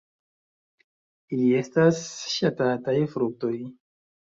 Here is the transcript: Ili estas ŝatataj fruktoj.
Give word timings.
Ili 1.37 1.51
estas 1.61 2.03
ŝatataj 2.41 3.01
fruktoj. 3.17 3.57